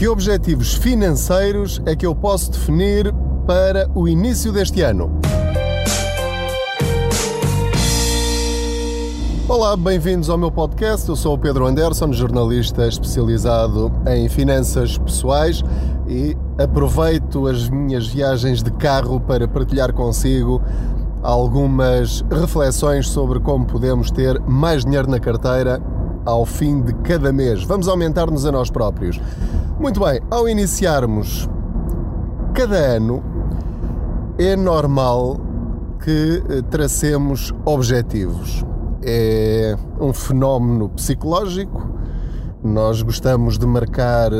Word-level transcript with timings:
Que 0.00 0.08
objetivos 0.08 0.72
financeiros 0.72 1.78
é 1.84 1.94
que 1.94 2.06
eu 2.06 2.14
posso 2.14 2.50
definir 2.50 3.12
para 3.46 3.86
o 3.94 4.08
início 4.08 4.50
deste 4.50 4.80
ano? 4.80 5.20
Olá, 9.46 9.76
bem-vindos 9.76 10.30
ao 10.30 10.38
meu 10.38 10.50
podcast. 10.50 11.06
Eu 11.06 11.16
sou 11.16 11.34
o 11.34 11.38
Pedro 11.38 11.66
Anderson, 11.66 12.14
jornalista 12.14 12.88
especializado 12.88 13.92
em 14.08 14.26
finanças 14.30 14.96
pessoais 14.96 15.62
e 16.08 16.34
aproveito 16.58 17.46
as 17.46 17.68
minhas 17.68 18.06
viagens 18.06 18.62
de 18.62 18.70
carro 18.70 19.20
para 19.20 19.46
partilhar 19.46 19.92
consigo 19.92 20.62
algumas 21.22 22.24
reflexões 22.30 23.06
sobre 23.06 23.38
como 23.38 23.66
podemos 23.66 24.10
ter 24.10 24.40
mais 24.40 24.82
dinheiro 24.82 25.10
na 25.10 25.20
carteira 25.20 25.78
ao 26.24 26.46
fim 26.46 26.80
de 26.80 26.94
cada 26.94 27.30
mês. 27.34 27.64
Vamos 27.64 27.86
aumentar-nos 27.86 28.46
a 28.46 28.52
nós 28.52 28.70
próprios. 28.70 29.20
Muito 29.80 29.98
bem, 29.98 30.20
ao 30.30 30.48
iniciarmos 30.48 31.48
cada 32.54 32.76
ano, 32.76 33.22
é 34.38 34.54
normal 34.54 35.40
que 36.04 36.42
eh, 36.48 36.62
tracemos 36.70 37.52
objetivos 37.64 38.64
é 39.02 39.76
um 39.98 40.12
fenómeno 40.12 40.88
psicológico. 40.90 41.88
Nós 42.62 43.02
gostamos 43.02 43.58
de 43.58 43.66
marcar 43.66 44.30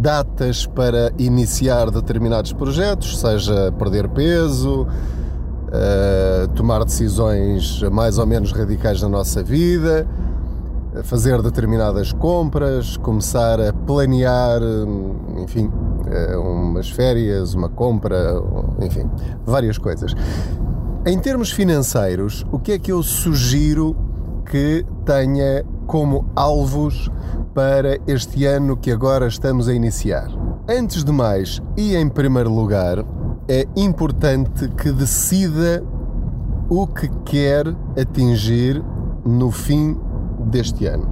datas 0.00 0.66
para 0.66 1.12
iniciar 1.18 1.90
determinados 1.90 2.52
projetos, 2.52 3.18
seja 3.18 3.72
perder 3.78 4.08
peso, 4.08 4.82
uh, 4.82 6.48
tomar 6.54 6.84
decisões 6.84 7.82
mais 7.90 8.18
ou 8.18 8.26
menos 8.26 8.52
radicais 8.52 9.00
na 9.02 9.08
nossa 9.08 9.42
vida, 9.42 10.06
fazer 11.02 11.40
determinadas 11.42 12.12
compras, 12.12 12.96
começar 12.96 13.60
a 13.60 13.72
planear, 13.72 14.60
enfim, 15.36 15.70
eh, 16.06 16.36
umas 16.36 16.90
férias, 16.90 17.54
uma 17.54 17.68
compra, 17.68 18.34
enfim, 18.80 19.08
várias 19.44 19.78
coisas. 19.78 20.14
Em 21.06 21.18
termos 21.18 21.50
financeiros, 21.50 22.44
o 22.52 22.58
que 22.58 22.72
é 22.72 22.78
que 22.78 22.92
eu 22.92 23.02
sugiro 23.02 23.96
que 24.44 24.84
tenha 25.04 25.64
como 25.86 26.30
alvos 26.34 27.10
para 27.54 27.98
este 28.06 28.44
ano 28.44 28.76
que 28.76 28.90
agora 28.90 29.26
estamos 29.26 29.68
a 29.68 29.74
iniciar. 29.74 30.28
Antes 30.68 31.02
de 31.02 31.12
mais 31.12 31.62
e 31.76 31.96
em 31.96 32.08
primeiro 32.08 32.52
lugar, 32.52 33.04
é 33.48 33.66
importante 33.76 34.68
que 34.76 34.92
decida 34.92 35.82
o 36.68 36.86
que 36.86 37.08
quer 37.24 37.66
atingir 37.98 38.82
no 39.24 39.50
fim 39.50 39.98
deste 40.48 40.86
ano. 40.86 41.08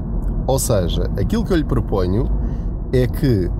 Ou 0.46 0.58
seja, 0.58 1.10
aquilo 1.18 1.44
que 1.44 1.52
eu 1.52 1.56
lhe 1.56 1.64
proponho 1.64 2.30
é 2.92 3.06
que 3.06 3.50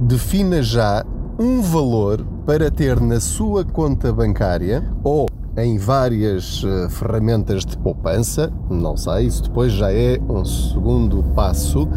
defina 0.00 0.62
já 0.62 1.04
um 1.38 1.60
valor 1.60 2.24
para 2.46 2.70
ter 2.70 3.00
na 3.00 3.20
sua 3.20 3.64
conta 3.64 4.12
bancária 4.12 4.82
ou 5.02 5.26
em 5.56 5.76
várias 5.76 6.62
uh, 6.62 6.88
ferramentas 6.88 7.64
de 7.64 7.76
poupança, 7.78 8.52
não 8.70 8.96
sei, 8.96 9.26
isso 9.26 9.42
depois 9.42 9.72
já 9.72 9.92
é 9.92 10.20
um 10.28 10.44
segundo 10.44 11.22
passo, 11.34 11.88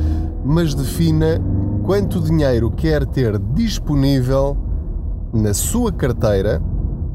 mas 0.43 0.73
defina 0.73 1.39
quanto 1.83 2.19
dinheiro 2.19 2.71
quer 2.71 3.05
ter 3.05 3.37
disponível 3.37 4.57
na 5.31 5.53
sua 5.53 5.91
carteira, 5.91 6.61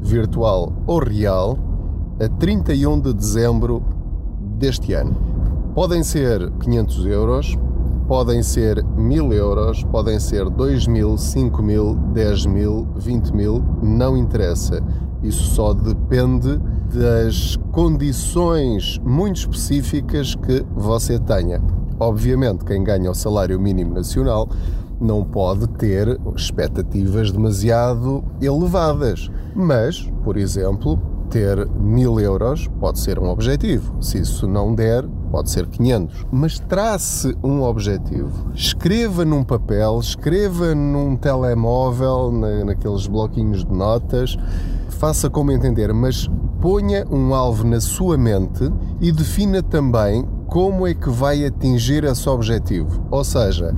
virtual 0.01 0.71
ou 0.87 0.99
real, 0.99 1.57
a 2.19 2.29
31 2.29 2.99
de 3.01 3.13
dezembro 3.13 3.83
deste 4.57 4.93
ano. 4.93 5.26
Podem 5.77 6.01
ser 6.01 6.49
500 6.53 7.05
euros, 7.05 7.55
podem 8.07 8.41
ser 8.41 8.83
1000 8.83 9.31
euros, 9.31 9.83
podem 9.83 10.19
ser 10.19 10.49
2 10.49 10.87
mil, 10.87 11.15
5 11.15 11.61
mil, 11.61 11.93
10 12.15 12.47
mil, 12.47 12.87
20 12.95 13.29
mil, 13.29 13.63
não 13.83 14.17
interessa 14.17 14.83
isso 15.21 15.43
só 15.53 15.75
depende 15.75 16.59
das 16.91 17.57
condições 17.71 18.99
muito 19.03 19.35
específicas 19.35 20.33
que 20.33 20.65
você 20.75 21.19
tenha. 21.19 21.61
Obviamente, 21.99 22.65
quem 22.65 22.83
ganha 22.83 23.11
o 23.11 23.13
salário 23.13 23.59
mínimo 23.59 23.93
nacional 23.93 24.49
não 24.99 25.23
pode 25.23 25.67
ter 25.69 26.19
expectativas 26.35 27.31
demasiado 27.31 28.23
elevadas, 28.41 29.29
mas, 29.55 30.09
por 30.23 30.37
exemplo, 30.37 30.99
ter 31.27 31.67
mil 31.69 32.19
euros 32.19 32.67
pode 32.79 32.99
ser 32.99 33.19
um 33.19 33.29
objetivo. 33.29 34.01
Se 34.01 34.19
isso 34.19 34.47
não 34.47 34.73
der, 34.73 35.05
pode 35.31 35.51
ser 35.51 35.67
500. 35.67 36.25
Mas 36.31 36.59
trace 36.59 37.35
um 37.43 37.61
objetivo. 37.61 38.51
Escreva 38.53 39.23
num 39.23 39.43
papel, 39.43 39.99
escreva 39.99 40.73
num 40.73 41.15
telemóvel, 41.15 42.31
naqueles 42.65 43.07
bloquinhos 43.07 43.63
de 43.63 43.71
notas 43.73 44.37
faça 44.97 45.29
como 45.29 45.51
entender, 45.51 45.93
mas 45.93 46.27
ponha 46.59 47.05
um 47.09 47.33
alvo 47.33 47.63
na 47.65 47.79
sua 47.79 48.17
mente 48.17 48.71
e 48.99 49.11
defina 49.11 49.61
também 49.61 50.27
como 50.47 50.87
é 50.87 50.93
que 50.93 51.09
vai 51.09 51.45
atingir 51.45 52.03
esse 52.03 52.27
objetivo. 52.27 53.05
Ou 53.11 53.23
seja, 53.23 53.75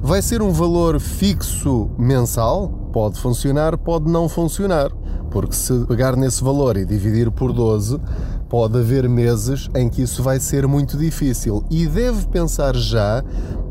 vai 0.00 0.22
ser 0.22 0.40
um 0.42 0.50
valor 0.50 1.00
fixo 1.00 1.90
mensal? 1.98 2.68
Pode 2.92 3.18
funcionar, 3.18 3.76
pode 3.76 4.10
não 4.10 4.28
funcionar. 4.28 4.90
Porque 5.30 5.54
se 5.54 5.86
pegar 5.86 6.16
nesse 6.16 6.42
valor 6.42 6.76
e 6.76 6.84
dividir 6.84 7.30
por 7.30 7.52
12, 7.52 7.98
pode 8.48 8.78
haver 8.78 9.08
meses 9.08 9.68
em 9.74 9.88
que 9.88 10.02
isso 10.02 10.22
vai 10.22 10.40
ser 10.40 10.66
muito 10.66 10.98
difícil. 10.98 11.64
E 11.70 11.86
deve 11.86 12.26
pensar 12.26 12.74
já 12.74 13.22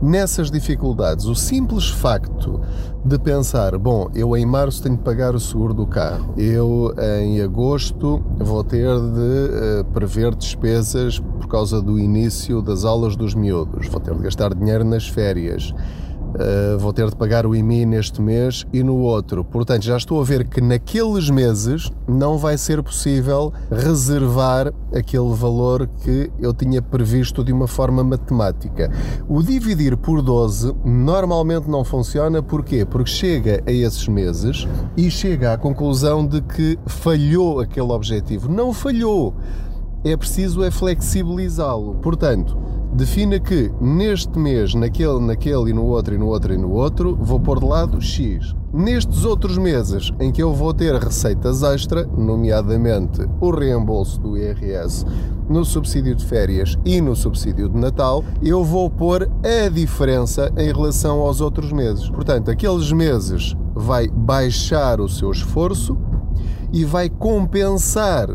nessas 0.01 0.49
dificuldades. 0.49 1.25
O 1.25 1.35
simples 1.35 1.89
facto 1.89 2.61
de 3.03 3.19
pensar, 3.19 3.77
bom, 3.77 4.09
eu 4.15 4.35
em 4.35 4.45
março 4.45 4.81
tenho 4.81 4.97
que 4.97 5.03
pagar 5.03 5.35
o 5.35 5.39
seguro 5.39 5.73
do 5.73 5.85
carro, 5.85 6.33
eu 6.37 6.93
em 7.21 7.41
agosto 7.41 8.21
vou 8.37 8.63
ter 8.63 8.87
de 8.87 9.81
uh, 9.81 9.85
prever 9.93 10.35
despesas 10.35 11.19
por 11.19 11.47
causa 11.47 11.81
do 11.81 11.97
início 11.97 12.61
das 12.61 12.83
aulas 12.83 13.15
dos 13.15 13.33
miúdos, 13.33 13.87
vou 13.87 13.99
ter 13.99 14.13
de 14.13 14.23
gastar 14.23 14.53
dinheiro 14.53 14.83
nas 14.83 15.07
férias 15.07 15.73
Uh, 16.29 16.77
vou 16.77 16.93
ter 16.93 17.09
de 17.09 17.15
pagar 17.15 17.45
o 17.45 17.55
IMI 17.55 17.85
neste 17.85 18.21
mês 18.21 18.65
e 18.71 18.83
no 18.83 18.97
outro. 18.97 19.43
Portanto, 19.43 19.83
já 19.83 19.97
estou 19.97 20.21
a 20.21 20.23
ver 20.23 20.47
que 20.47 20.61
naqueles 20.61 21.29
meses 21.29 21.91
não 22.07 22.37
vai 22.37 22.57
ser 22.57 22.83
possível 22.83 23.51
reservar 23.71 24.71
aquele 24.93 25.33
valor 25.33 25.87
que 26.03 26.31
eu 26.39 26.53
tinha 26.53 26.81
previsto 26.81 27.43
de 27.43 27.51
uma 27.51 27.67
forma 27.67 28.03
matemática. 28.03 28.91
O 29.27 29.41
dividir 29.41 29.97
por 29.97 30.21
12 30.21 30.75
normalmente 30.85 31.67
não 31.67 31.83
funciona, 31.83 32.43
porquê? 32.43 32.85
Porque 32.85 33.09
chega 33.09 33.63
a 33.65 33.71
esses 33.71 34.07
meses 34.07 34.67
e 34.95 35.09
chega 35.09 35.53
à 35.53 35.57
conclusão 35.57 36.25
de 36.25 36.41
que 36.41 36.77
falhou 36.85 37.59
aquele 37.59 37.91
objetivo. 37.91 38.51
Não 38.51 38.71
falhou. 38.71 39.33
É 40.03 40.15
preciso 40.15 40.63
é 40.63 40.71
flexibilizá-lo. 40.71 41.95
Portanto, 41.95 42.57
defina 42.93 43.39
que 43.39 43.71
neste 43.79 44.37
mês, 44.37 44.73
naquele, 44.73 45.19
naquele 45.19 45.69
e 45.69 45.73
no 45.73 45.85
outro 45.85 46.15
e 46.15 46.17
no 46.17 46.27
outro 46.27 46.53
e 46.53 46.57
no 46.57 46.71
outro, 46.71 47.15
vou 47.15 47.39
pôr 47.39 47.59
de 47.59 47.65
lado 47.65 48.01
X. 48.01 48.55
Nestes 48.71 49.25
outros 49.25 49.57
meses 49.57 50.11
em 50.19 50.31
que 50.31 50.43
eu 50.43 50.53
vou 50.53 50.73
ter 50.73 50.93
receitas 50.95 51.63
extra, 51.63 52.05
nomeadamente 52.05 53.27
o 53.41 53.49
reembolso 53.49 54.19
do 54.19 54.37
IRS 54.37 55.05
no 55.49 55.65
subsídio 55.65 56.13
de 56.13 56.23
férias 56.23 56.77
e 56.85 57.01
no 57.01 57.15
subsídio 57.15 57.67
de 57.67 57.77
Natal, 57.79 58.23
eu 58.43 58.63
vou 58.63 58.89
pôr 58.89 59.27
a 59.43 59.69
diferença 59.69 60.51
em 60.55 60.71
relação 60.71 61.19
aos 61.21 61.41
outros 61.41 61.71
meses. 61.71 62.07
Portanto, 62.09 62.51
aqueles 62.51 62.91
meses 62.91 63.55
vai 63.73 64.07
baixar 64.07 65.01
o 65.01 65.09
seu 65.09 65.31
esforço 65.31 65.97
e 66.71 66.85
vai 66.85 67.09
compensar 67.09 68.29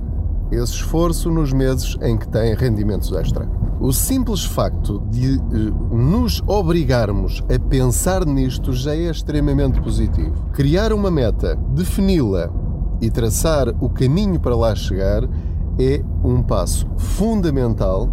esse 0.50 0.72
esforço 0.72 1.30
nos 1.30 1.52
meses 1.52 1.96
em 2.02 2.16
que 2.16 2.28
tem 2.28 2.54
rendimentos 2.54 3.12
extra. 3.12 3.48
O 3.84 3.92
simples 3.92 4.42
facto 4.42 5.02
de 5.10 5.34
eh, 5.34 5.40
nos 5.94 6.42
obrigarmos 6.46 7.44
a 7.54 7.68
pensar 7.68 8.24
nisto 8.24 8.72
já 8.72 8.94
é 8.94 9.10
extremamente 9.10 9.78
positivo. 9.78 10.46
Criar 10.54 10.90
uma 10.90 11.10
meta, 11.10 11.54
defini-la 11.68 12.48
e 12.98 13.10
traçar 13.10 13.68
o 13.82 13.90
caminho 13.90 14.40
para 14.40 14.56
lá 14.56 14.74
chegar 14.74 15.28
é 15.78 16.02
um 16.24 16.42
passo 16.42 16.86
fundamental 16.96 18.08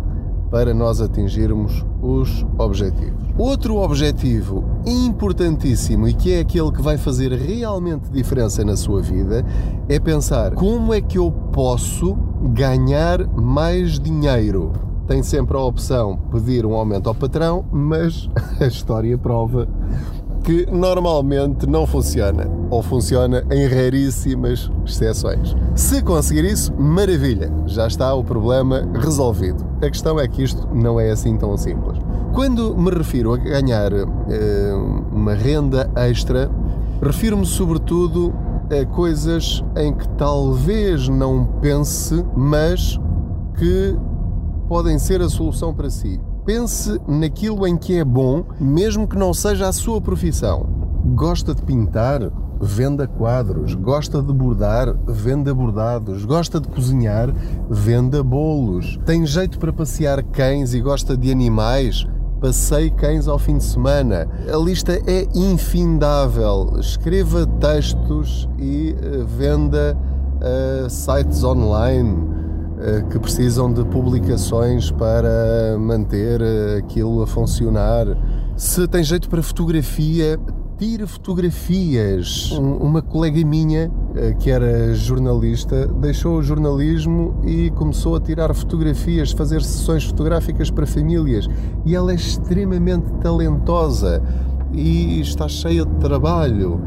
para 0.51 0.73
nós 0.73 0.99
atingirmos 0.99 1.85
os 2.01 2.45
objetivos. 2.57 3.23
Outro 3.37 3.77
objetivo 3.77 4.65
importantíssimo 4.85 6.05
e 6.05 6.13
que 6.13 6.33
é 6.33 6.41
aquele 6.41 6.73
que 6.73 6.81
vai 6.81 6.97
fazer 6.97 7.31
realmente 7.31 8.11
diferença 8.11 8.61
na 8.65 8.75
sua 8.75 9.01
vida 9.01 9.45
é 9.87 9.97
pensar 10.01 10.51
como 10.51 10.93
é 10.93 10.99
que 10.99 11.17
eu 11.17 11.31
posso 11.31 12.17
ganhar 12.53 13.25
mais 13.25 13.97
dinheiro 13.97 14.90
tem 15.07 15.21
sempre 15.23 15.57
a 15.57 15.61
opção 15.61 16.17
pedir 16.31 16.65
um 16.65 16.73
aumento 16.73 17.07
ao 17.07 17.15
patrão, 17.15 17.65
mas 17.71 18.29
a 18.59 18.65
história 18.65 19.17
prova 19.17 19.67
que 20.43 20.65
normalmente 20.71 21.67
não 21.67 21.85
funciona 21.85 22.49
ou 22.69 22.81
funciona 22.81 23.43
em 23.51 23.67
raríssimas 23.67 24.71
exceções. 24.85 25.55
Se 25.75 26.01
conseguir 26.01 26.45
isso, 26.45 26.73
maravilha, 26.73 27.51
já 27.67 27.87
está 27.87 28.13
o 28.13 28.23
problema 28.23 28.87
resolvido. 28.93 29.63
A 29.81 29.89
questão 29.89 30.19
é 30.19 30.27
que 30.27 30.43
isto 30.43 30.67
não 30.73 30.99
é 30.99 31.11
assim 31.11 31.37
tão 31.37 31.55
simples. 31.57 31.99
Quando 32.33 32.75
me 32.75 32.89
refiro 32.89 33.33
a 33.33 33.37
ganhar 33.37 33.91
uh, 33.93 34.07
uma 35.11 35.33
renda 35.33 35.91
extra, 35.95 36.49
refiro-me 37.01 37.45
sobretudo 37.45 38.33
a 38.71 38.85
coisas 38.85 39.63
em 39.75 39.93
que 39.93 40.07
talvez 40.09 41.09
não 41.09 41.45
pense, 41.61 42.25
mas 42.35 42.99
que 43.59 43.95
podem 44.71 44.97
ser 44.97 45.21
a 45.21 45.27
solução 45.27 45.73
para 45.73 45.89
si. 45.89 46.17
Pense 46.45 46.97
naquilo 47.05 47.67
em 47.67 47.75
que 47.75 47.97
é 47.97 48.05
bom, 48.05 48.45
mesmo 48.57 49.05
que 49.05 49.17
não 49.17 49.33
seja 49.33 49.67
a 49.67 49.73
sua 49.73 49.99
profissão. 49.99 50.65
Gosta 51.13 51.53
de 51.53 51.61
pintar? 51.61 52.31
Venda 52.61 53.05
quadros. 53.05 53.75
Gosta 53.75 54.23
de 54.23 54.31
bordar? 54.31 54.95
Venda 55.05 55.53
bordados. 55.53 56.23
Gosta 56.23 56.57
de 56.57 56.69
cozinhar? 56.69 57.35
Venda 57.69 58.23
bolos. 58.23 58.97
Tem 59.05 59.25
jeito 59.25 59.59
para 59.59 59.73
passear 59.73 60.23
cães 60.23 60.73
e 60.73 60.79
gosta 60.79 61.17
de 61.17 61.29
animais? 61.29 62.07
Passei 62.39 62.89
cães 62.91 63.27
ao 63.27 63.37
fim 63.37 63.57
de 63.57 63.65
semana. 63.65 64.25
A 64.49 64.55
lista 64.55 64.93
é 65.05 65.27
infindável. 65.35 66.77
Escreva 66.79 67.45
textos 67.59 68.47
e 68.57 68.95
uh, 68.95 69.25
venda 69.25 69.97
uh, 70.37 70.89
sites 70.89 71.43
online 71.43 72.40
que 73.09 73.19
precisam 73.19 73.71
de 73.71 73.83
publicações 73.85 74.91
para 74.91 75.77
manter 75.77 76.41
aquilo 76.77 77.21
a 77.21 77.27
funcionar. 77.27 78.05
Se 78.55 78.87
tem 78.87 79.03
jeito 79.03 79.29
para 79.29 79.41
fotografia, 79.41 80.39
tira 80.81 81.05
fotografias. 81.05 82.51
Uma 82.53 83.03
colega 83.03 83.45
minha, 83.45 83.91
eh, 84.15 84.33
que 84.33 84.49
era 84.49 84.95
jornalista, 84.95 85.85
deixou 85.85 86.39
o 86.39 86.41
jornalismo 86.41 87.39
e 87.43 87.69
começou 87.69 88.15
a 88.15 88.19
tirar 88.19 88.51
fotografias, 88.55 89.31
fazer 89.31 89.61
sessões 89.61 90.05
fotográficas 90.05 90.71
para 90.71 90.87
famílias. 90.87 91.47
E 91.85 91.95
ela 91.95 92.11
é 92.11 92.15
extremamente 92.15 93.05
talentosa 93.21 94.23
e 94.73 95.21
está 95.21 95.47
cheia 95.47 95.85
de 95.85 95.93
trabalho. 95.97 96.81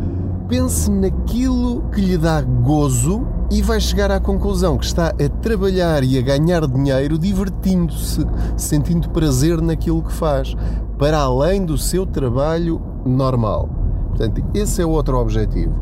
Pense 0.49 0.90
naquilo 0.90 1.82
que 1.93 2.00
lhe 2.00 2.19
dá 2.19 2.43
gozo 2.43 3.25
e 3.54 3.62
vai 3.62 3.78
chegar 3.78 4.10
à 4.10 4.18
conclusão 4.18 4.76
que 4.76 4.84
está 4.84 5.10
a 5.10 5.28
trabalhar 5.40 6.02
e 6.02 6.18
a 6.18 6.22
ganhar 6.22 6.66
dinheiro 6.66 7.16
divertindo-se, 7.16 8.26
sentindo 8.56 9.08
prazer 9.10 9.62
naquilo 9.62 10.02
que 10.02 10.12
faz, 10.12 10.56
para 10.98 11.20
além 11.20 11.64
do 11.64 11.78
seu 11.78 12.04
trabalho 12.04 12.82
normal. 13.06 13.68
Portanto, 14.08 14.44
esse 14.52 14.82
é 14.82 14.84
outro 14.84 15.16
objetivo. 15.18 15.72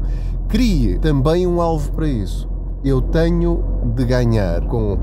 Crie 0.48 0.98
também 0.98 1.46
um 1.46 1.62
alvo 1.62 1.92
para 1.92 2.06
isso. 2.06 2.46
Eu 2.84 3.00
tenho 3.00 3.64
de 3.96 4.04
ganhar 4.04 4.60
com 4.66 4.98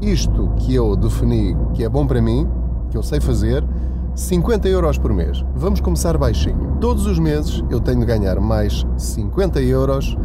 isto 0.00 0.50
que 0.56 0.74
eu 0.74 0.96
defini 0.96 1.54
que 1.74 1.84
é 1.84 1.90
bom 1.90 2.06
para 2.06 2.22
mim, 2.22 2.48
que 2.90 2.96
eu 2.96 3.02
sei 3.02 3.20
fazer, 3.20 3.62
50 4.14 4.66
euros 4.66 4.96
por 4.96 5.12
mês. 5.12 5.44
Vamos 5.54 5.78
começar 5.78 6.16
baixinho. 6.16 6.78
Todos 6.80 7.04
os 7.04 7.18
meses 7.18 7.62
eu 7.68 7.80
tenho 7.80 8.00
de 8.00 8.06
ganhar 8.06 8.40
mais 8.40 8.86
50 8.96 9.60
euros, 9.60 10.16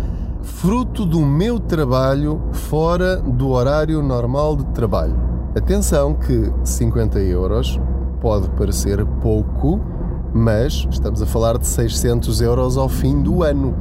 fruto 0.44 1.06
do 1.06 1.22
meu 1.22 1.60
trabalho 1.60 2.42
fora 2.52 3.18
do 3.18 3.50
horário 3.50 4.04
normal 4.04 4.56
de 4.56 4.66
trabalho. 4.68 5.16
Atenção 5.56 6.14
que 6.14 6.52
50 6.64 7.20
euros 7.20 7.80
pode 8.22 8.50
parecer 8.52 9.04
pouco, 9.22 9.80
mas 10.34 10.86
estamos 10.90 11.22
a 11.22 11.26
falar 11.26 11.58
de 11.58 11.66
600 11.68 12.42
euros 12.42 12.78
ao 12.78 12.90
fim 12.90 13.22
do 13.22 13.44
ano. 13.44 13.76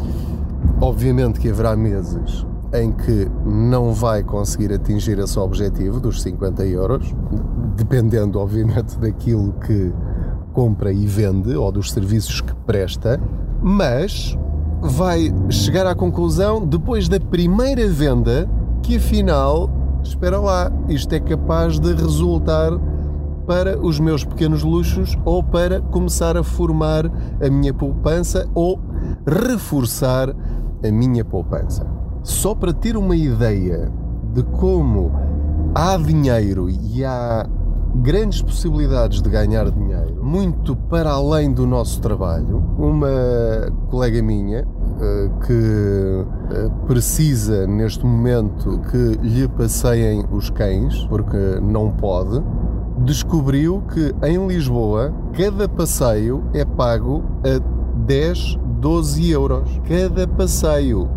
Obviamente 0.80 1.40
que 1.40 1.48
haverá 1.48 1.76
meses 1.76 2.46
em 2.72 2.90
que 2.90 3.28
não 3.44 3.92
vai 3.92 4.22
conseguir 4.22 4.72
atingir 4.72 5.18
esse 5.18 5.38
objetivo 5.38 6.00
dos 6.00 6.22
50 6.22 6.64
euros, 6.66 7.14
dependendo, 7.76 8.38
obviamente, 8.38 8.98
daquilo 8.98 9.52
que 9.66 9.92
compra 10.52 10.92
e 10.92 11.06
vende 11.06 11.54
ou 11.54 11.70
dos 11.70 11.92
serviços 11.92 12.40
que 12.40 12.54
presta, 12.66 13.20
mas 13.60 14.36
vai 14.82 15.32
chegar 15.48 15.86
à 15.86 15.94
conclusão, 15.94 16.66
depois 16.66 17.08
da 17.08 17.20
primeira 17.20 17.88
venda, 17.88 18.50
que 18.82 18.96
afinal, 18.96 19.70
espera 20.02 20.40
lá, 20.40 20.72
isto 20.88 21.12
é 21.14 21.20
capaz 21.20 21.78
de 21.78 21.94
resultar 21.94 22.72
para 23.46 23.78
os 23.78 24.00
meus 24.00 24.24
pequenos 24.24 24.62
luxos 24.64 25.16
ou 25.24 25.42
para 25.42 25.80
começar 25.80 26.36
a 26.36 26.42
formar 26.42 27.06
a 27.40 27.48
minha 27.48 27.72
poupança 27.72 28.46
ou 28.54 28.78
reforçar 29.26 30.34
a 30.84 30.90
minha 30.90 31.24
poupança. 31.24 31.86
Só 32.24 32.54
para 32.54 32.72
ter 32.72 32.96
uma 32.96 33.16
ideia 33.16 33.90
de 34.34 34.42
como 34.42 35.12
há 35.74 35.96
dinheiro 35.96 36.68
e 36.68 37.04
há 37.04 37.46
grandes 37.96 38.42
possibilidades 38.42 39.20
de 39.20 39.28
ganhar 39.28 39.70
dinheiro, 39.70 39.81
muito 40.22 40.76
para 40.76 41.10
além 41.10 41.52
do 41.52 41.66
nosso 41.66 42.00
trabalho. 42.00 42.62
Uma 42.78 43.08
colega 43.90 44.22
minha 44.22 44.66
eh, 45.00 45.30
que 45.44 46.24
eh, 46.54 46.70
precisa 46.86 47.66
neste 47.66 48.06
momento 48.06 48.80
que 48.90 49.18
lhe 49.20 49.48
passeiem 49.48 50.24
os 50.30 50.48
cães, 50.48 51.04
porque 51.06 51.58
não 51.60 51.90
pode, 51.90 52.40
descobriu 52.98 53.82
que 53.92 54.14
em 54.24 54.46
Lisboa 54.46 55.12
cada 55.32 55.68
passeio 55.68 56.44
é 56.54 56.64
pago 56.64 57.24
a 57.44 57.58
10, 58.04 58.58
12 58.78 59.30
euros. 59.30 59.80
Cada 59.88 60.26
passeio. 60.28 61.08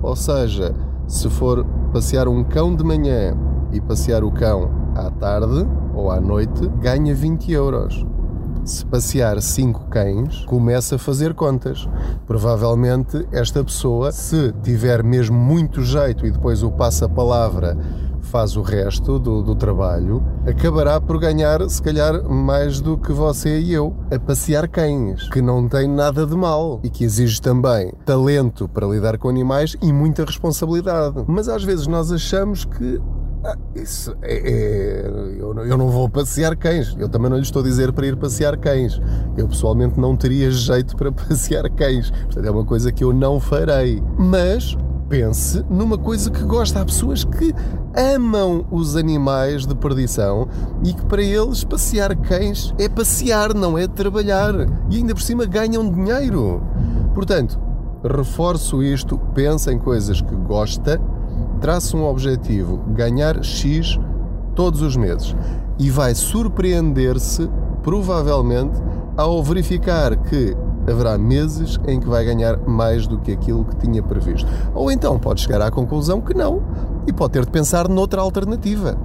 Ou 0.00 0.14
seja, 0.14 0.74
se 1.06 1.28
for 1.28 1.66
passear 1.92 2.28
um 2.28 2.44
cão 2.44 2.74
de 2.74 2.84
manhã 2.84 3.36
e 3.72 3.80
passear 3.80 4.22
o 4.22 4.30
cão 4.30 4.70
à 4.94 5.10
tarde 5.10 5.66
ou 5.94 6.10
à 6.10 6.20
noite, 6.20 6.68
ganha 6.80 7.14
20 7.14 7.52
euros. 7.52 8.06
Se 8.68 8.84
passear 8.84 9.40
5 9.40 9.86
cães, 9.88 10.44
começa 10.44 10.96
a 10.96 10.98
fazer 10.98 11.32
contas. 11.32 11.88
Provavelmente 12.26 13.26
esta 13.32 13.64
pessoa, 13.64 14.12
se 14.12 14.52
tiver 14.62 15.02
mesmo 15.02 15.38
muito 15.38 15.82
jeito 15.82 16.26
e 16.26 16.30
depois 16.30 16.62
o 16.62 16.70
passa-palavra 16.70 17.78
faz 18.28 18.56
o 18.56 18.62
resto 18.62 19.18
do, 19.18 19.42
do, 19.42 19.54
trabalho, 19.54 20.22
acabará 20.46 21.00
por 21.00 21.18
ganhar, 21.18 21.66
se 21.70 21.82
calhar, 21.82 22.22
mais 22.28 22.78
do 22.78 22.98
que 22.98 23.10
você 23.10 23.58
e 23.58 23.72
eu, 23.72 23.96
a 24.14 24.18
passear 24.18 24.68
cães, 24.68 25.28
que 25.30 25.40
não 25.40 25.66
tem 25.66 25.88
nada 25.88 26.26
de 26.26 26.36
mal 26.36 26.78
e 26.84 26.90
que 26.90 27.04
exige 27.04 27.40
também 27.40 27.90
talento 28.04 28.68
para 28.68 28.86
lidar 28.86 29.16
com 29.16 29.30
animais 29.30 29.76
e 29.80 29.90
muita 29.92 30.26
responsabilidade. 30.26 31.24
Mas 31.26 31.48
às 31.48 31.64
vezes 31.64 31.86
nós 31.86 32.12
achamos 32.12 32.66
que. 32.66 33.00
Ah, 33.44 33.56
isso 33.74 34.16
é, 34.20 34.34
é 34.34 35.08
eu, 35.38 35.56
eu 35.64 35.78
não 35.78 35.88
vou 35.88 36.08
passear 36.08 36.56
cães. 36.56 36.96
Eu 36.98 37.08
também 37.08 37.30
não 37.30 37.36
lhe 37.36 37.42
estou 37.42 37.60
a 37.60 37.64
dizer 37.64 37.92
para 37.92 38.06
ir 38.06 38.16
passear 38.16 38.56
cães. 38.56 39.00
Eu 39.36 39.46
pessoalmente 39.46 39.98
não 39.98 40.16
teria 40.16 40.50
jeito 40.50 40.96
para 40.96 41.10
passear 41.12 41.70
cães. 41.70 42.10
Portanto, 42.10 42.44
é 42.44 42.50
uma 42.50 42.64
coisa 42.64 42.90
que 42.90 43.04
eu 43.04 43.12
não 43.12 43.38
farei. 43.38 44.02
Mas 44.18 44.76
pense 45.08 45.64
numa 45.70 45.96
coisa 45.96 46.30
que 46.30 46.42
gosta. 46.42 46.80
Há 46.80 46.84
pessoas 46.84 47.24
que 47.24 47.54
amam 47.96 48.66
os 48.70 48.96
animais 48.96 49.66
de 49.66 49.74
perdição 49.74 50.48
e 50.84 50.92
que 50.92 51.04
para 51.06 51.22
eles 51.22 51.64
passear 51.64 52.16
cães 52.16 52.74
é 52.78 52.88
passear, 52.88 53.54
não 53.54 53.78
é 53.78 53.86
trabalhar. 53.86 54.54
E 54.90 54.96
ainda 54.96 55.14
por 55.14 55.22
cima 55.22 55.46
ganham 55.46 55.90
dinheiro. 55.90 56.60
Portanto, 57.14 57.58
reforço 58.04 58.82
isto, 58.82 59.18
pensa 59.34 59.72
em 59.72 59.78
coisas 59.78 60.20
que 60.20 60.34
gosta, 60.34 61.00
traça 61.58 61.96
um 61.96 62.04
objetivo, 62.04 62.78
ganhar 62.88 63.42
X 63.44 63.98
todos 64.54 64.82
os 64.82 64.96
meses. 64.96 65.34
E 65.78 65.90
vai 65.90 66.14
surpreender-se, 66.14 67.48
provavelmente, 67.82 68.80
ao 69.16 69.42
verificar 69.42 70.16
que 70.16 70.56
haverá 70.90 71.18
meses 71.18 71.78
em 71.86 72.00
que 72.00 72.08
vai 72.08 72.24
ganhar 72.24 72.56
mais 72.66 73.06
do 73.06 73.18
que 73.18 73.32
aquilo 73.32 73.64
que 73.64 73.76
tinha 73.76 74.02
previsto. 74.02 74.50
Ou 74.74 74.90
então 74.90 75.18
pode 75.18 75.40
chegar 75.40 75.60
à 75.60 75.70
conclusão 75.70 76.20
que 76.20 76.34
não 76.34 76.62
e 77.06 77.12
pode 77.12 77.32
ter 77.34 77.44
de 77.44 77.50
pensar 77.50 77.88
noutra 77.88 78.20
alternativa. 78.20 78.96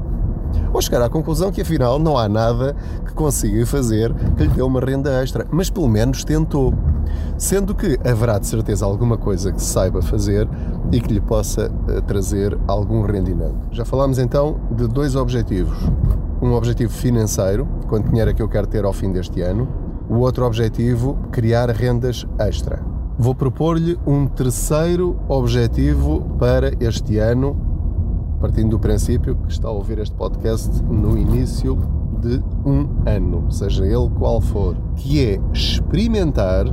Ou 0.72 0.82
chegar 0.82 1.02
à 1.02 1.10
conclusão 1.10 1.52
que 1.52 1.62
afinal 1.62 2.00
não 2.00 2.18
há 2.18 2.30
nada 2.30 2.76
que 3.06 3.14
consiga 3.14 3.66
fazer 3.66 4.14
que 4.38 4.44
lhe 4.44 4.50
dê 4.50 4.62
uma 4.62 4.80
renda 4.80 5.12
extra, 5.22 5.46
mas 5.52 5.70
pelo 5.70 5.88
menos 5.88 6.24
tentou. 6.24 6.74
Sendo 7.38 7.76
que 7.76 8.00
haverá 8.06 8.40
de 8.40 8.48
certeza 8.48 8.86
alguma 8.86 9.18
coisa 9.18 9.52
que 9.52 9.62
saiba 9.62 10.02
fazer 10.02 10.48
e 10.92 11.00
que 11.02 11.14
lhe 11.14 11.22
possa 11.22 11.72
eh, 11.90 12.02
trazer 12.02 12.58
algum 12.68 13.02
rendimento. 13.02 13.58
Já 13.72 13.86
falámos 13.86 14.20
então 14.20 14.60
de 14.72 14.88
dois 14.88 15.16
objetivos. 15.16 15.78
Um 16.42 16.54
objetivo 16.54 16.92
financeiro, 16.92 17.68
quanto 17.88 18.10
dinheiro 18.10 18.32
é 18.32 18.34
que 18.34 18.42
eu 18.42 18.50
quero 18.50 18.68
ter 18.68 18.86
ao 18.86 18.94
fim 18.94 19.12
deste 19.12 19.42
ano, 19.42 19.68
o 20.10 20.18
outro 20.18 20.46
objetivo, 20.46 21.18
criar 21.32 21.70
rendas 21.70 22.28
extra. 22.40 22.82
Vou 23.18 23.34
propor-lhe 23.34 23.98
um 24.06 24.28
terceiro 24.28 25.18
objetivo 25.28 26.22
para 26.38 26.72
este 26.80 27.18
ano, 27.18 27.56
partindo 28.42 28.72
do 28.72 28.80
princípio 28.80 29.36
que 29.36 29.52
está 29.52 29.70
a 29.70 29.72
ouvir 29.72 30.00
este 30.00 30.16
podcast 30.16 30.84
no 30.84 31.18
início 31.18 31.78
de 32.20 32.44
um 32.66 32.88
ano, 33.06 33.52
seja 33.52 33.86
ele 33.86 34.10
qual 34.18 34.42
for, 34.42 34.76
que 34.96 35.26
é 35.26 35.40
experimentar 35.54 36.66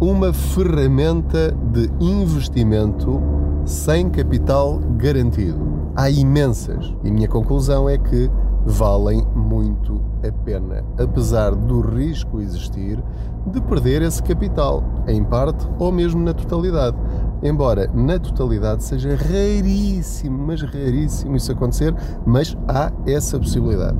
uma 0.00 0.32
ferramenta 0.32 1.52
de 1.72 1.90
investimento 2.00 3.20
sem 3.64 4.08
capital 4.08 4.78
garantido. 4.96 5.58
Há 5.96 6.08
imensas 6.08 6.94
e 7.02 7.10
minha 7.10 7.26
conclusão 7.26 7.88
é 7.88 7.98
que 7.98 8.30
valem 8.64 9.26
muito 9.34 10.00
a 10.26 10.30
pena, 10.44 10.84
apesar 10.98 11.54
do 11.54 11.80
risco 11.80 12.40
existir 12.40 13.02
de 13.46 13.60
perder 13.62 14.02
esse 14.02 14.22
capital, 14.22 14.84
em 15.06 15.24
parte 15.24 15.66
ou 15.78 15.90
mesmo 15.90 16.22
na 16.22 16.32
totalidade. 16.32 16.96
Embora 17.42 17.90
na 17.92 18.18
totalidade 18.18 18.84
seja 18.84 19.16
raríssimo, 19.16 20.46
mas 20.46 20.62
raríssimo 20.62 21.36
isso 21.36 21.50
acontecer, 21.50 21.94
mas 22.26 22.56
há 22.68 22.92
essa 23.06 23.38
possibilidade. 23.38 23.98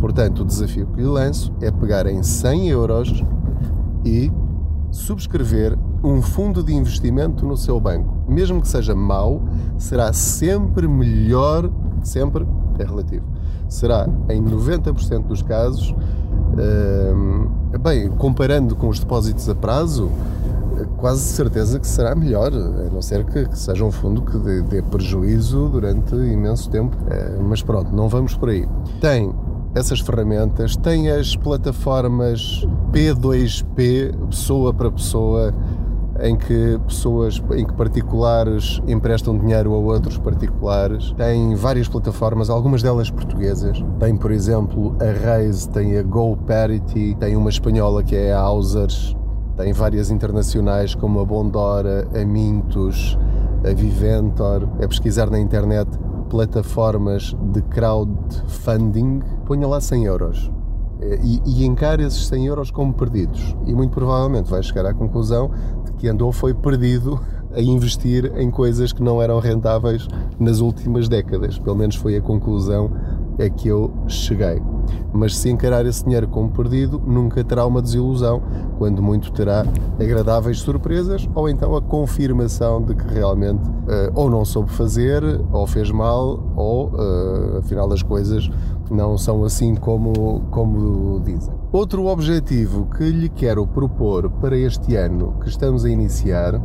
Portanto, 0.00 0.40
o 0.40 0.44
desafio 0.44 0.86
que 0.86 1.00
lhe 1.00 1.06
lanço 1.06 1.52
é 1.60 1.70
pegar 1.70 2.06
em 2.06 2.22
100 2.22 2.68
euros 2.68 3.24
e 4.04 4.30
subscrever 4.94 5.76
um 6.02 6.22
fundo 6.22 6.62
de 6.62 6.72
investimento 6.72 7.44
no 7.44 7.56
seu 7.56 7.80
banco. 7.80 8.24
Mesmo 8.28 8.60
que 8.60 8.68
seja 8.68 8.94
mau, 8.94 9.42
será 9.76 10.12
sempre 10.12 10.86
melhor, 10.86 11.70
sempre 12.02 12.46
é 12.78 12.84
relativo, 12.84 13.24
será 13.68 14.08
em 14.28 14.42
90% 14.42 15.26
dos 15.26 15.42
casos, 15.42 15.90
uh, 15.90 17.78
bem, 17.78 18.08
comparando 18.10 18.76
com 18.76 18.88
os 18.88 18.98
depósitos 18.98 19.48
a 19.48 19.54
prazo, 19.54 20.10
quase 20.98 21.22
certeza 21.22 21.78
que 21.78 21.86
será 21.86 22.14
melhor, 22.14 22.52
a 22.52 22.92
não 22.92 23.02
ser 23.02 23.24
que, 23.24 23.46
que 23.46 23.58
seja 23.58 23.84
um 23.84 23.92
fundo 23.92 24.22
que 24.22 24.38
dê, 24.38 24.62
dê 24.62 24.82
prejuízo 24.82 25.68
durante 25.68 26.14
imenso 26.14 26.70
tempo. 26.70 26.96
Uh, 26.96 27.42
mas 27.42 27.62
pronto, 27.62 27.94
não 27.94 28.08
vamos 28.08 28.34
por 28.36 28.48
aí. 28.48 28.66
Tem 29.00 29.32
essas 29.74 30.00
ferramentas, 30.00 30.76
tem 30.76 31.10
as 31.10 31.34
plataformas 31.36 32.66
P2P, 32.92 34.28
pessoa 34.28 34.72
para 34.72 34.90
pessoa, 34.90 35.52
em 36.20 36.36
que 36.36 36.78
pessoas, 36.86 37.42
em 37.56 37.66
que 37.66 37.72
particulares 37.72 38.80
emprestam 38.86 39.36
dinheiro 39.36 39.74
a 39.74 39.78
outros 39.78 40.16
particulares. 40.16 41.12
Tem 41.16 41.54
várias 41.56 41.88
plataformas, 41.88 42.48
algumas 42.50 42.82
delas 42.82 43.10
portuguesas. 43.10 43.84
Tem, 43.98 44.16
por 44.16 44.30
exemplo, 44.30 44.96
a 45.00 45.26
Raise, 45.26 45.68
tem 45.68 45.98
a 45.98 46.02
GoParity, 46.02 47.16
tem 47.18 47.36
uma 47.36 47.50
espanhola 47.50 48.02
que 48.04 48.14
é 48.14 48.32
a 48.32 48.40
Ausers, 48.40 49.16
tem 49.56 49.72
várias 49.72 50.10
internacionais 50.10 50.94
como 50.94 51.18
a 51.20 51.24
Bondora, 51.24 52.06
a 52.14 52.24
Mintos, 52.24 53.18
a 53.68 53.74
Viventor. 53.74 54.68
É 54.78 54.86
pesquisar 54.86 55.30
na 55.30 55.40
internet 55.40 55.88
plataformas 56.28 57.36
de 57.52 57.62
crowdfunding, 57.62 59.20
ponha 59.46 59.66
lá 59.66 59.80
100 59.80 60.04
euros 60.04 60.50
e, 61.22 61.40
e 61.44 61.64
encare 61.64 62.04
esses 62.04 62.26
100 62.26 62.46
euros 62.46 62.70
como 62.70 62.92
perdidos. 62.92 63.54
E 63.66 63.74
muito 63.74 63.92
provavelmente 63.92 64.50
vai 64.50 64.62
chegar 64.62 64.86
à 64.86 64.94
conclusão 64.94 65.50
de 65.84 65.92
que 65.92 66.08
andou 66.08 66.32
foi 66.32 66.54
perdido 66.54 67.20
a 67.52 67.60
investir 67.60 68.32
em 68.36 68.50
coisas 68.50 68.92
que 68.92 69.02
não 69.02 69.22
eram 69.22 69.38
rentáveis 69.38 70.08
nas 70.38 70.60
últimas 70.60 71.08
décadas. 71.08 71.58
Pelo 71.58 71.76
menos 71.76 71.96
foi 71.96 72.16
a 72.16 72.20
conclusão 72.20 72.90
a 73.38 73.48
que 73.48 73.68
eu 73.68 73.92
cheguei. 74.06 74.62
Mas 75.12 75.36
se 75.36 75.48
encarar 75.48 75.86
esse 75.86 76.04
dinheiro 76.04 76.28
como 76.28 76.50
perdido, 76.50 77.00
nunca 77.06 77.42
terá 77.44 77.64
uma 77.66 77.80
desilusão, 77.80 78.42
quando 78.78 79.02
muito 79.02 79.32
terá 79.32 79.64
agradáveis 79.98 80.58
surpresas 80.58 81.28
ou 81.34 81.48
então 81.48 81.76
a 81.76 81.82
confirmação 81.82 82.82
de 82.82 82.94
que 82.94 83.06
realmente 83.14 83.68
uh, 83.68 84.10
ou 84.14 84.28
não 84.28 84.44
soube 84.44 84.70
fazer, 84.70 85.22
ou 85.52 85.66
fez 85.66 85.90
mal, 85.90 86.42
ou 86.56 86.88
uh, 86.88 87.58
afinal 87.58 87.88
das 87.88 88.02
coisas 88.02 88.50
não 88.90 89.16
são 89.16 89.44
assim 89.44 89.74
como, 89.74 90.42
como 90.50 91.20
dizem. 91.20 91.54
Outro 91.72 92.06
objetivo 92.06 92.86
que 92.86 93.04
lhe 93.04 93.28
quero 93.28 93.66
propor 93.66 94.30
para 94.30 94.56
este 94.56 94.94
ano 94.96 95.34
que 95.40 95.48
estamos 95.48 95.84
a 95.84 95.90
iniciar 95.90 96.60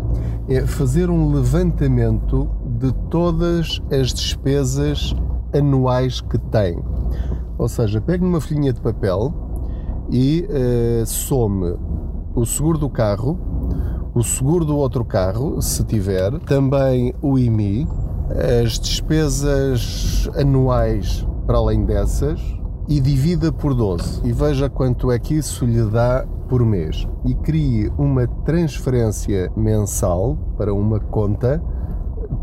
é 0.47 0.61
fazer 0.61 1.09
um 1.09 1.33
levantamento 1.33 2.49
de 2.65 2.91
todas 3.09 3.81
as 3.91 4.13
despesas 4.13 5.15
anuais 5.53 6.21
que 6.21 6.37
tem. 6.37 6.77
Ou 7.57 7.67
seja, 7.67 7.99
pegue 7.99 8.23
numa 8.23 8.39
folhinha 8.39 8.71
de 8.71 8.81
papel 8.81 9.33
e 10.09 10.47
uh, 10.49 11.05
some 11.05 11.75
o 12.33 12.45
seguro 12.45 12.77
do 12.77 12.89
carro, 12.89 13.37
o 14.13 14.23
seguro 14.23 14.63
do 14.63 14.77
outro 14.77 15.03
carro, 15.03 15.61
se 15.61 15.83
tiver, 15.83 16.39
também 16.39 17.13
o 17.21 17.37
IMI, 17.37 17.87
as 18.63 18.79
despesas 18.79 20.29
anuais 20.35 21.25
para 21.45 21.57
além 21.57 21.83
dessas 21.83 22.39
e 22.87 22.99
divida 22.99 23.51
por 23.51 23.73
12 23.73 24.21
e 24.23 24.31
veja 24.31 24.69
quanto 24.69 25.11
é 25.11 25.19
que 25.19 25.35
isso 25.35 25.65
lhe 25.65 25.83
dá 25.83 26.25
por 26.47 26.65
mês 26.65 27.07
e 27.25 27.35
crie 27.35 27.91
uma 27.97 28.27
transferência 28.27 29.51
mensal 29.55 30.35
para 30.57 30.73
uma 30.73 30.99
conta 30.99 31.61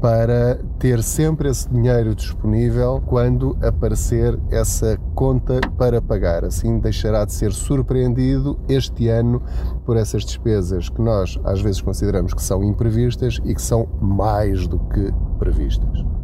para 0.00 0.58
ter 0.78 1.02
sempre 1.02 1.48
esse 1.48 1.68
dinheiro 1.68 2.14
disponível 2.14 3.02
quando 3.06 3.56
aparecer 3.62 4.38
essa 4.50 4.98
conta 5.14 5.60
para 5.76 6.02
pagar. 6.02 6.44
Assim 6.44 6.78
deixará 6.78 7.24
de 7.24 7.32
ser 7.32 7.52
surpreendido 7.52 8.58
este 8.68 9.08
ano 9.08 9.42
por 9.84 9.96
essas 9.96 10.24
despesas 10.24 10.88
que 10.88 11.00
nós 11.00 11.38
às 11.44 11.60
vezes 11.60 11.80
consideramos 11.80 12.34
que 12.34 12.42
são 12.42 12.62
imprevistas 12.62 13.38
e 13.44 13.54
que 13.54 13.62
são 13.62 13.86
mais 14.00 14.66
do 14.66 14.78
que 14.78 15.12
previstas. 15.38 16.15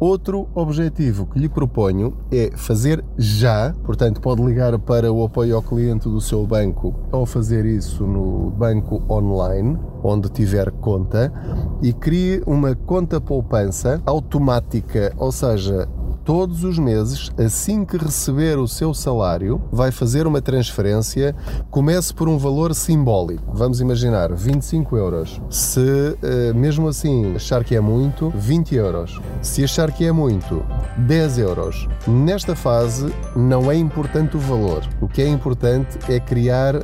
Outro 0.00 0.48
objetivo 0.54 1.26
que 1.26 1.38
lhe 1.38 1.48
proponho 1.48 2.16
é 2.30 2.50
fazer 2.56 3.04
já, 3.16 3.72
portanto, 3.84 4.20
pode 4.20 4.42
ligar 4.42 4.78
para 4.78 5.12
o 5.12 5.24
apoio 5.24 5.56
ao 5.56 5.62
cliente 5.62 6.08
do 6.08 6.20
seu 6.20 6.44
banco 6.46 6.94
ou 7.12 7.24
fazer 7.24 7.64
isso 7.64 8.04
no 8.04 8.50
banco 8.50 9.02
online, 9.08 9.78
onde 10.02 10.28
tiver 10.28 10.70
conta, 10.72 11.32
e 11.80 11.92
crie 11.92 12.42
uma 12.46 12.74
conta 12.74 13.20
poupança 13.20 14.02
automática, 14.04 15.12
ou 15.16 15.30
seja, 15.30 15.88
todos 16.24 16.64
os 16.64 16.78
meses, 16.78 17.30
assim 17.38 17.84
que 17.84 17.96
receber 17.96 18.58
o 18.58 18.66
seu 18.66 18.94
salário, 18.94 19.60
vai 19.70 19.90
fazer 19.90 20.26
uma 20.26 20.40
transferência. 20.40 21.34
Comece 21.70 22.14
por 22.14 22.28
um 22.28 22.38
valor 22.38 22.74
simbólico. 22.74 23.44
Vamos 23.52 23.80
imaginar 23.80 24.32
25 24.32 24.96
euros. 24.96 25.40
Se 25.50 26.16
eh, 26.22 26.52
mesmo 26.54 26.88
assim 26.88 27.34
achar 27.34 27.62
que 27.62 27.76
é 27.76 27.80
muito, 27.80 28.32
20 28.34 28.74
euros. 28.74 29.20
Se 29.42 29.62
achar 29.62 29.92
que 29.92 30.06
é 30.06 30.12
muito, 30.12 30.64
10 30.98 31.38
euros. 31.38 31.86
Nesta 32.06 32.56
fase, 32.56 33.12
não 33.36 33.70
é 33.70 33.76
importante 33.76 34.36
o 34.36 34.40
valor. 34.40 34.82
O 35.00 35.08
que 35.08 35.20
é 35.20 35.28
importante 35.28 35.98
é 36.10 36.18
criar 36.18 36.74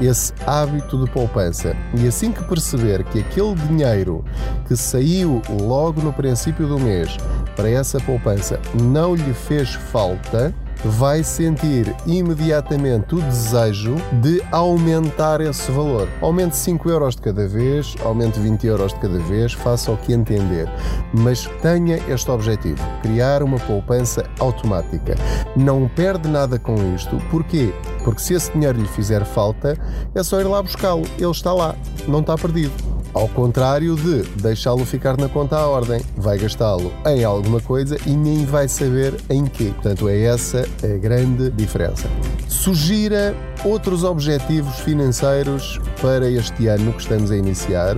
esse 0.00 0.32
hábito 0.46 1.02
de 1.02 1.10
poupança. 1.10 1.74
E 1.98 2.06
assim 2.06 2.32
que 2.32 2.44
perceber 2.44 3.04
que 3.04 3.20
aquele 3.20 3.54
dinheiro 3.54 4.24
que 4.66 4.76
saiu 4.76 5.40
logo 5.62 6.02
no 6.02 6.12
princípio 6.12 6.68
do 6.68 6.78
mês 6.78 7.16
para 7.56 7.68
essa 7.68 7.98
poupança 8.00 8.60
não 8.74 9.14
lhe 9.14 9.34
fez 9.34 9.74
falta, 9.74 10.54
vai 10.84 11.22
sentir 11.22 11.94
imediatamente 12.06 13.14
o 13.14 13.20
desejo 13.20 13.96
de 14.20 14.42
aumentar 14.50 15.40
esse 15.40 15.70
valor. 15.70 16.08
Aumente 16.20 16.56
5 16.56 16.88
euros 16.90 17.16
de 17.16 17.22
cada 17.22 17.46
vez, 17.46 17.94
aumente 18.04 18.38
20 18.38 18.66
euros 18.66 18.94
de 18.94 19.00
cada 19.00 19.18
vez, 19.18 19.52
faça 19.52 19.90
o 19.90 19.96
que 19.96 20.12
entender. 20.12 20.68
Mas 21.12 21.46
tenha 21.62 21.96
este 22.08 22.30
objetivo: 22.30 22.82
criar 23.02 23.42
uma 23.42 23.58
poupança 23.58 24.24
automática. 24.38 25.14
Não 25.56 25.88
perde 25.88 26.28
nada 26.28 26.58
com 26.58 26.74
isto. 26.94 27.16
Porquê? 27.30 27.72
Porque 28.04 28.20
se 28.20 28.34
esse 28.34 28.52
dinheiro 28.52 28.80
lhe 28.80 28.88
fizer 28.88 29.24
falta, 29.24 29.76
é 30.14 30.22
só 30.22 30.40
ir 30.40 30.44
lá 30.44 30.62
buscá-lo. 30.62 31.02
Ele 31.18 31.30
está 31.30 31.52
lá, 31.52 31.74
não 32.08 32.20
está 32.20 32.36
perdido. 32.36 32.89
Ao 33.12 33.28
contrário 33.28 33.96
de 33.96 34.22
deixá-lo 34.40 34.84
ficar 34.84 35.16
na 35.16 35.28
conta 35.28 35.56
à 35.56 35.66
ordem, 35.66 36.00
vai 36.16 36.38
gastá-lo 36.38 36.92
em 37.06 37.24
alguma 37.24 37.60
coisa 37.60 37.96
e 38.06 38.10
nem 38.10 38.44
vai 38.44 38.68
saber 38.68 39.14
em 39.28 39.44
quê. 39.46 39.72
Portanto, 39.74 40.08
é 40.08 40.22
essa 40.22 40.66
a 40.82 40.98
grande 40.98 41.50
diferença. 41.50 42.08
Sugira 42.48 43.34
outros 43.64 44.04
objetivos 44.04 44.78
financeiros 44.80 45.80
para 46.00 46.28
este 46.30 46.68
ano 46.68 46.92
que 46.92 47.02
estamos 47.02 47.30
a 47.30 47.36
iniciar. 47.36 47.96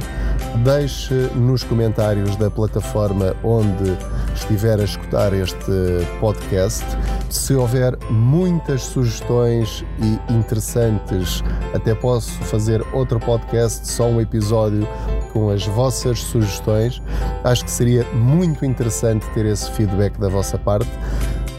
Deixe 0.65 1.15
nos 1.35 1.63
comentários 1.63 2.37
da 2.37 2.51
plataforma 2.51 3.37
onde 3.45 3.97
estiver 4.35 4.81
a 4.81 4.85
escutar 4.85 5.33
este 5.33 5.73
podcast. 6.21 6.85
Se 7.29 7.55
houver 7.55 7.97
muitas 8.11 8.83
sugestões 8.83 9.85
e 9.99 10.33
interessantes, 10.33 11.43
até 11.75 11.95
posso 11.95 12.33
fazer 12.45 12.85
outro 12.93 13.19
podcast, 13.21 13.87
só 13.89 14.07
um 14.07 14.21
episódio 14.21 14.87
com 15.33 15.51
as 15.51 15.67
vossas 15.67 16.19
sugestões. 16.21 17.03
Acho 17.45 17.65
que 17.65 17.71
seria 17.71 18.05
muito 18.13 18.65
interessante 18.65 19.27
ter 19.31 19.47
esse 19.47 19.71
feedback 19.73 20.19
da 20.19 20.29
vossa 20.29 20.59
parte. 20.59 20.91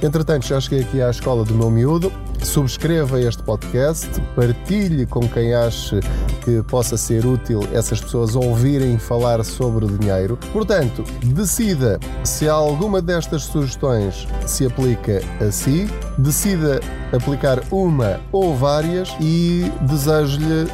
Entretanto, 0.01 0.45
já 0.45 0.59
cheguei 0.59 0.81
aqui 0.81 1.01
à 1.01 1.09
escola 1.09 1.45
do 1.45 1.53
meu 1.53 1.71
miúdo. 1.71 2.11
Subscreva 2.43 3.21
este 3.21 3.41
podcast, 3.41 4.09
partilhe 4.35 5.05
com 5.05 5.21
quem 5.29 5.53
ache 5.53 6.01
que 6.43 6.61
possa 6.63 6.97
ser 6.97 7.25
útil 7.25 7.61
essas 7.71 8.01
pessoas 8.01 8.35
ouvirem 8.35 8.97
falar 8.97 9.43
sobre 9.43 9.87
dinheiro. 9.87 10.37
Portanto, 10.51 11.03
decida 11.23 11.99
se 12.23 12.47
alguma 12.47 13.01
destas 13.01 13.43
sugestões 13.43 14.27
se 14.45 14.65
aplica 14.65 15.21
a 15.39 15.51
si, 15.51 15.87
decida 16.17 16.79
aplicar 17.11 17.61
uma 17.71 18.19
ou 18.31 18.55
várias 18.55 19.15
e 19.19 19.71
desejo-lhe 19.81 20.67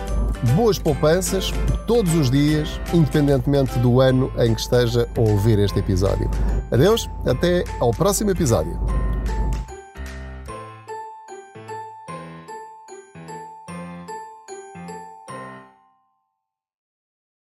boas 0.55 0.79
poupanças 0.79 1.51
todos 1.85 2.13
os 2.15 2.29
dias, 2.29 2.79
independentemente 2.93 3.77
do 3.79 3.99
ano 3.99 4.31
em 4.37 4.53
que 4.53 4.61
esteja 4.61 5.07
a 5.17 5.19
ouvir 5.19 5.59
este 5.59 5.79
episódio. 5.79 6.29
Adeus, 6.71 7.09
até 7.25 7.63
ao 7.79 7.91
próximo 7.91 8.31
episódio. 8.31 8.98